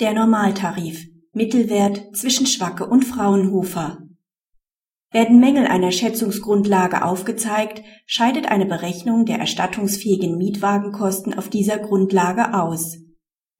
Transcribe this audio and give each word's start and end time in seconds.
Der 0.00 0.12
Normaltarif 0.12 1.06
Mittelwert 1.32 2.16
zwischen 2.16 2.48
Schwacke 2.48 2.84
und 2.84 3.04
Fraunhofer 3.04 3.98
Werden 5.12 5.38
Mängel 5.38 5.68
einer 5.68 5.92
Schätzungsgrundlage 5.92 7.04
aufgezeigt, 7.04 7.80
scheidet 8.04 8.46
eine 8.46 8.66
Berechnung 8.66 9.24
der 9.24 9.38
erstattungsfähigen 9.38 10.36
Mietwagenkosten 10.36 11.38
auf 11.38 11.48
dieser 11.48 11.78
Grundlage 11.78 12.54
aus. 12.54 12.96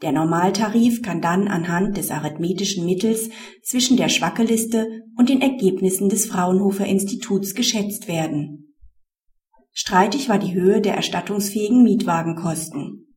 Der 0.02 0.10
Normaltarif 0.10 1.02
kann 1.02 1.20
dann 1.20 1.46
anhand 1.46 1.96
des 1.96 2.10
arithmetischen 2.10 2.84
Mittels 2.84 3.30
zwischen 3.62 3.96
der 3.96 4.08
Schwackeliste 4.08 5.02
und 5.16 5.28
den 5.28 5.40
Ergebnissen 5.40 6.08
des 6.08 6.26
Fraunhofer 6.26 6.84
Instituts 6.84 7.54
geschätzt 7.54 8.08
werden. 8.08 8.74
Streitig 9.70 10.28
war 10.28 10.40
die 10.40 10.52
Höhe 10.52 10.80
der 10.80 10.96
erstattungsfähigen 10.96 11.84
Mietwagenkosten. 11.84 13.13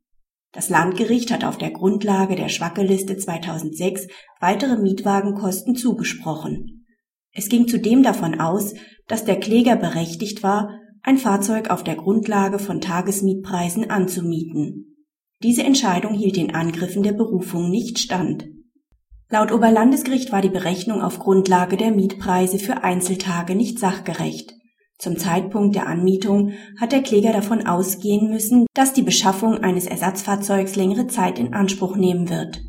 Das 0.53 0.69
Landgericht 0.69 1.31
hat 1.31 1.43
auf 1.43 1.57
der 1.57 1.71
Grundlage 1.71 2.35
der 2.35 2.49
Schwackeliste 2.49 3.17
2006 3.17 4.07
weitere 4.39 4.77
Mietwagenkosten 4.77 5.75
zugesprochen. 5.75 6.85
Es 7.31 7.49
ging 7.49 7.67
zudem 7.67 8.01
davon 8.01 8.39
aus, 8.39 8.73
dass 9.07 9.25
der 9.25 9.39
Kläger 9.39 9.75
berechtigt 9.75 10.43
war, 10.43 10.69
ein 11.03 11.17
Fahrzeug 11.17 11.69
auf 11.69 11.83
der 11.83 11.95
Grundlage 11.95 12.59
von 12.59 12.81
Tagesmietpreisen 12.81 13.89
anzumieten. 13.89 15.05
Diese 15.43 15.63
Entscheidung 15.63 16.13
hielt 16.13 16.35
den 16.35 16.55
Angriffen 16.55 17.03
der 17.03 17.13
Berufung 17.13 17.69
nicht 17.69 17.99
stand. 17.99 18.47
Laut 19.29 19.51
Oberlandesgericht 19.51 20.31
war 20.31 20.41
die 20.41 20.49
Berechnung 20.49 21.01
auf 21.01 21.19
Grundlage 21.19 21.77
der 21.77 21.91
Mietpreise 21.91 22.59
für 22.59 22.83
Einzeltage 22.83 23.55
nicht 23.55 23.77
sachgerecht. 23.77 24.53
Zum 24.99 25.17
Zeitpunkt 25.17 25.75
der 25.75 25.87
Anmietung 25.87 26.53
hat 26.79 26.91
der 26.91 27.03
Kläger 27.03 27.31
davon 27.31 27.67
ausgehen 27.67 28.29
müssen, 28.29 28.65
dass 28.73 28.93
die 28.93 29.03
Beschaffung 29.03 29.59
eines 29.59 29.85
Ersatzfahrzeugs 29.85 30.75
längere 30.75 31.05
Zeit 31.05 31.37
in 31.37 31.53
Anspruch 31.53 31.95
nehmen 31.95 32.29
wird. 32.29 32.61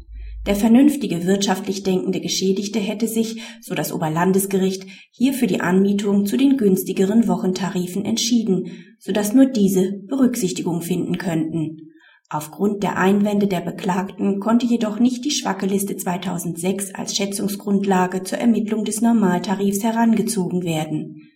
Der 0.47 0.55
vernünftige, 0.55 1.27
wirtschaftlich 1.27 1.83
denkende 1.83 2.21
Geschädigte 2.21 2.79
hätte 2.79 3.09
sich, 3.09 3.43
so 3.61 3.75
das 3.75 3.93
Oberlandesgericht, 3.93 4.85
hier 5.11 5.33
für 5.33 5.47
die 5.47 5.61
Anmietung 5.61 6.27
zu 6.27 6.37
den 6.37 6.57
günstigeren 6.57 7.29
Wochentarifen 7.29 8.05
entschieden, 8.05 8.73
so 8.99 9.13
dass 9.13 9.33
nur 9.33 9.47
diese 9.47 9.93
Berücksichtigung 10.07 10.83
finden 10.83 11.19
könnten. 11.19 11.93
Aufgrund 12.31 12.83
der 12.83 12.99
Einwände 12.99 13.47
der 13.47 13.61
Beklagten 13.61 14.39
konnte 14.39 14.67
jedoch 14.67 14.99
nicht 14.99 15.25
die 15.25 15.31
Schwackeliste 15.31 15.97
2006 15.97 16.95
als 16.95 17.17
Schätzungsgrundlage 17.17 18.23
zur 18.23 18.37
Ermittlung 18.37 18.85
des 18.85 19.01
Normaltarifs 19.01 19.83
herangezogen 19.83 20.63
werden. 20.63 21.29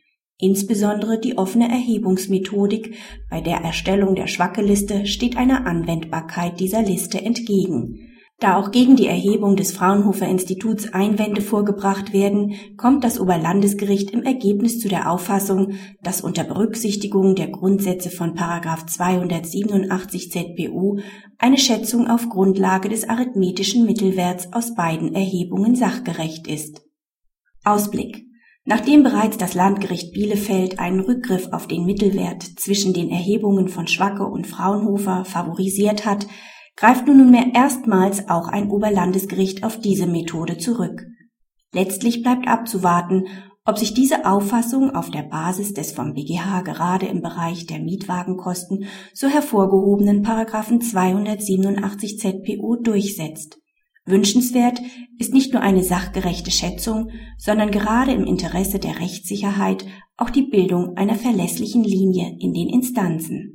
Insbesondere 0.42 1.18
die 1.20 1.38
offene 1.38 1.70
Erhebungsmethodik 1.70 2.96
bei 3.30 3.40
der 3.40 3.58
Erstellung 3.58 4.16
der 4.16 4.26
Schwackeliste 4.26 5.06
steht 5.06 5.36
einer 5.36 5.68
Anwendbarkeit 5.68 6.58
dieser 6.58 6.82
Liste 6.82 7.22
entgegen. 7.22 8.08
Da 8.40 8.56
auch 8.56 8.72
gegen 8.72 8.96
die 8.96 9.06
Erhebung 9.06 9.54
des 9.54 9.70
Fraunhofer 9.72 10.26
Instituts 10.26 10.92
Einwände 10.92 11.42
vorgebracht 11.42 12.12
werden, 12.12 12.54
kommt 12.76 13.04
das 13.04 13.20
Oberlandesgericht 13.20 14.10
im 14.10 14.24
Ergebnis 14.24 14.80
zu 14.80 14.88
der 14.88 15.12
Auffassung, 15.12 15.74
dass 16.02 16.22
unter 16.22 16.42
Berücksichtigung 16.42 17.36
der 17.36 17.46
Grundsätze 17.46 18.10
von 18.10 18.36
287 18.36 20.32
ZBU 20.32 20.98
eine 21.38 21.58
Schätzung 21.58 22.08
auf 22.08 22.28
Grundlage 22.28 22.88
des 22.88 23.08
arithmetischen 23.08 23.86
Mittelwerts 23.86 24.52
aus 24.52 24.74
beiden 24.74 25.14
Erhebungen 25.14 25.76
sachgerecht 25.76 26.48
ist. 26.48 26.82
Ausblick 27.62 28.31
Nachdem 28.64 29.02
bereits 29.02 29.38
das 29.38 29.54
Landgericht 29.54 30.12
Bielefeld 30.12 30.78
einen 30.78 31.00
Rückgriff 31.00 31.48
auf 31.50 31.66
den 31.66 31.84
Mittelwert 31.84 32.42
zwischen 32.42 32.92
den 32.92 33.10
Erhebungen 33.10 33.68
von 33.68 33.88
Schwacke 33.88 34.24
und 34.24 34.46
Fraunhofer 34.46 35.24
favorisiert 35.24 36.06
hat, 36.06 36.28
greift 36.76 37.06
nun 37.06 37.18
nunmehr 37.18 37.54
erstmals 37.54 38.28
auch 38.28 38.46
ein 38.46 38.70
Oberlandesgericht 38.70 39.64
auf 39.64 39.80
diese 39.80 40.06
Methode 40.06 40.58
zurück. 40.58 41.04
Letztlich 41.72 42.22
bleibt 42.22 42.46
abzuwarten, 42.46 43.26
ob 43.64 43.78
sich 43.78 43.94
diese 43.94 44.26
Auffassung 44.26 44.94
auf 44.94 45.10
der 45.10 45.22
Basis 45.22 45.72
des 45.72 45.92
vom 45.92 46.14
BGH 46.14 46.62
gerade 46.62 47.06
im 47.06 47.20
Bereich 47.20 47.66
der 47.66 47.80
Mietwagenkosten 47.80 48.86
so 49.12 49.28
hervorgehobenen 49.28 50.22
Paragraphen 50.22 50.80
287 50.80 52.18
ZPO 52.18 52.76
durchsetzt. 52.76 53.61
Wünschenswert 54.04 54.80
ist 55.18 55.32
nicht 55.32 55.52
nur 55.52 55.62
eine 55.62 55.84
sachgerechte 55.84 56.50
Schätzung, 56.50 57.10
sondern 57.38 57.70
gerade 57.70 58.12
im 58.12 58.24
Interesse 58.24 58.78
der 58.78 58.98
Rechtssicherheit 58.98 59.84
auch 60.16 60.30
die 60.30 60.42
Bildung 60.42 60.96
einer 60.96 61.14
verlässlichen 61.14 61.84
Linie 61.84 62.36
in 62.40 62.52
den 62.52 62.68
Instanzen 62.68 63.50